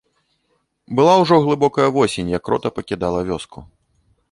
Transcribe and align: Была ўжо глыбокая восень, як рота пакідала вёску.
Была 0.99 1.11
ўжо 1.23 1.35
глыбокая 1.43 1.87
восень, 1.99 2.33
як 2.37 2.51
рота 2.55 2.69
пакідала 2.81 3.19
вёску. 3.31 3.57